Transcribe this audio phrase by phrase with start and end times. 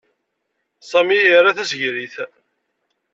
[0.89, 2.15] Sami ira tasegrit.